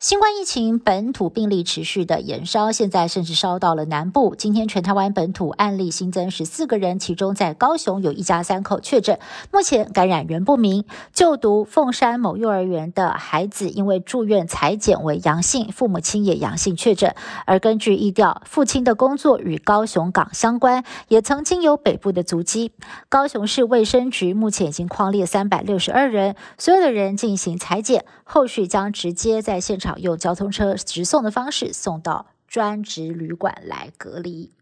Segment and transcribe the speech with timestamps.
[0.00, 4.36] 新冠疫情本土病例持续的延烧，现在甚至烧到了南部。
[4.38, 9.18] 今天全台湾本土案例新增十四个人，其中在高雄有一家三口确诊，
[9.50, 10.84] 目前感染源不明。
[11.12, 17.16] 就读凤山某幼儿园的孩子因为住院裁检为阳性，父母亲也阳性确诊。
[17.44, 22.70] 而根据疫调，父亲的工作与高雄港相关，也曾经有北部的足迹。
[23.08, 29.87] 高雄市卫生局目前已经框列三百六十二人，所有的人进行裁检，后续将直接在现场。
[29.96, 34.57] 用交通车直送的方式送到专职旅馆来隔离。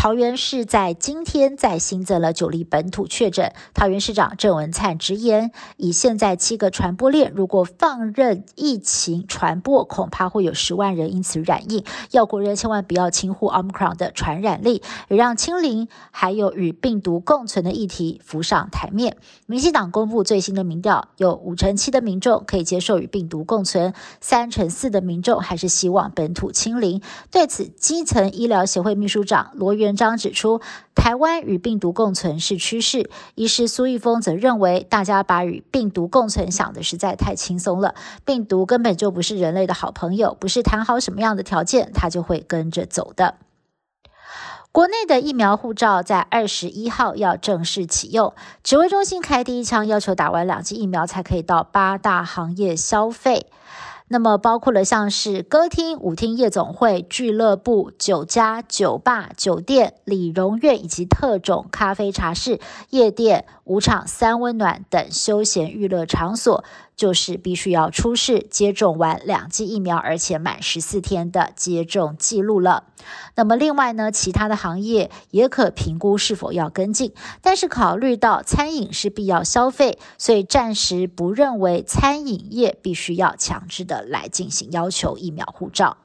[0.00, 3.52] 桃园市在今天再新增了九例本土确诊。
[3.74, 11.84] 桃园市长郑文灿直言，以现在七个传播链，如果放任疫情传播，恐怕会有十万人因此染疫。
[12.12, 19.18] 要国人千万不要轻忽 Omicron 的传染力，也让清零还有与病毒共存的议题浮上台面。
[19.44, 27.02] 民进党公布最新的民调，有五成七的民众可以接受与病毒共存，三成四的民众还是希望本土清零。
[27.30, 29.89] 对此，基层医疗协会秘书长罗源。
[29.90, 30.60] 文章指出，
[30.94, 33.10] 台湾与病毒共存是趋势。
[33.34, 37.96] 医师苏玉峰则认为，大家把与病毒共存想的实在太轻松了。
[38.24, 43.34] 病毒根本就不是人类的好朋友，不是谈好什么样的条件，它就会跟着走的。
[44.70, 53.46] 国内的疫苗护照在二十一号要正式启用，指挥中心开第一枪，要求打完两剂疫苗才可以到八大行业消费。
[54.12, 62.58] 那么包括了像是歌厅、舞厅、夜总会、俱乐部、酒家、酒吧、酒店、理容院以及特种咖啡茶室、
[62.88, 66.64] 夜店、舞场、三温暖等休闲娱乐场所。
[66.96, 72.84] 就是必须要出示接种完两剂疫苗，而且满十四天的接种记录了。
[73.34, 85.96] 那么另外呢，其他的行业也可评估是否要跟进，但是考虑到餐饮是必要消费，所以暂时不认为餐饮业必须要强制的来进行要求疫苗护照。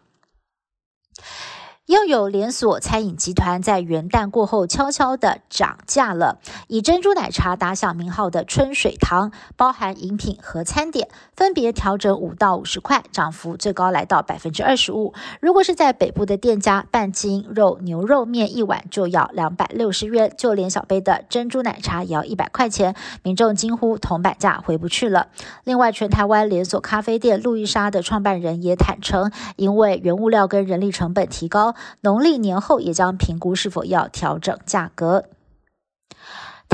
[1.85, 15.13] 又有连锁餐饮集团在元旦过后悄悄的涨价了，以珍珠奶茶打响名号的春水堂，包含饮品和餐点，分别调整五到五十块，涨幅最高来到百分之二十五。
[15.39, 25.27] 如果是在北部的店家，半斤肉牛肉面一碗就要两百六十元，就连小杯的珍珠奶茶也要一百块钱，民众惊呼铜板价回不去了。
[25.63, 31.74] 另外，全台湾连锁咖啡店路易莎的创办人也坦诚，因为原物料跟人力成本提高。
[32.01, 35.25] 农历年后也将评估是否要调整价格。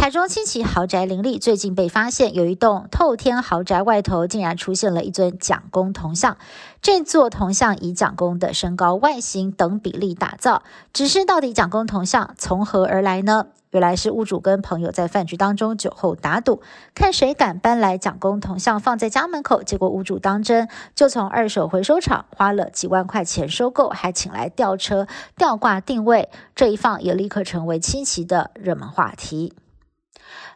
[0.01, 6.37] 台中七期豪宅林立，最近被发现有一栋透天豪宅外头竟然出现了一尊蒋公铜像。
[6.81, 13.49] 这座铜像以蒋公的身高、外形等比例打造，只是到底蒋公铜像从何而来呢？
[13.69, 16.63] 原来是屋主跟朋友在饭局当中酒后打赌，
[16.95, 19.61] 看谁敢搬来蒋公铜像放在家门口。
[19.61, 25.05] 结果屋主当真，就从二手回收厂花了几万块钱收购，还请来吊车
[25.37, 26.29] 吊挂定位。
[26.55, 29.53] 这一放也立刻成为亲戚的热门话题。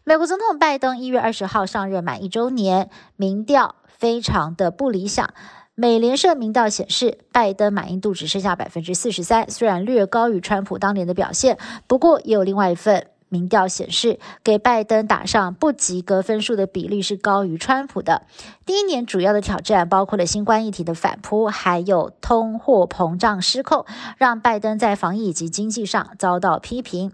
[0.04, 5.34] 美国总统拜登一月二十号上任满一周年，民调非常的不理想。
[5.74, 18.22] 美联社民调显示，拜登满意度只剩下百分之四十三，虽然略高于川普当年的表现，不过也有另外一份民调显示，给拜登打上不及格分数的比例是高于川普的。
[18.66, 23.86] 第一年主要的挑战包括了新冠疫情的反扑，还有通货膨胀失控，
[24.18, 27.12] 让拜登在防疫以及经济上遭到批评。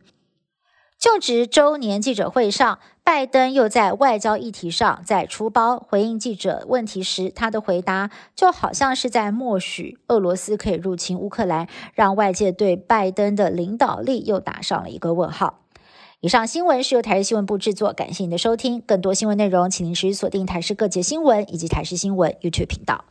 [1.02, 15.62] 就职周年记者会上，拜登又在外交议题上再出包，回应记者问题时，他的回答就好像是在默许俄罗斯可以入侵乌克兰，让外界对拜登的领导力又打上了一个问号。
[16.20, 18.80] 以上新闻是由台视新闻部制作，感谢您的收听。
[18.80, 23.06] 更多新闻内容，请您持续锁定台视各界新闻以及台视新闻 YouTube 频道。